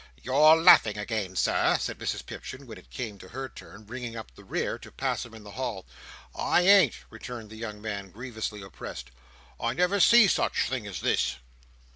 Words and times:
"You're 0.19 0.55
laughing 0.55 0.97
again, 0.97 1.35
Sir," 1.35 1.77
said 1.79 1.99
Mrs 1.99 2.25
Pipchin, 2.25 2.65
when 2.65 2.79
it 2.79 2.89
came 2.89 3.19
to 3.19 3.27
her 3.27 3.47
turn, 3.47 3.83
bringing 3.83 4.15
up 4.15 4.33
the 4.33 4.43
rear, 4.43 4.79
to 4.79 4.91
pass 4.91 5.23
him 5.27 5.35
in 5.35 5.43
the 5.43 5.51
hall. 5.51 5.85
"I 6.33 6.61
ain't," 6.63 6.95
returned 7.11 7.51
the 7.51 7.55
young 7.55 7.79
man, 7.83 8.09
grievously 8.09 8.63
oppressed. 8.63 9.11
"I 9.59 9.73
never 9.75 9.99
see 9.99 10.27
such 10.27 10.63
a 10.63 10.67
thing 10.71 10.87
as 10.87 11.01
this!" 11.01 11.35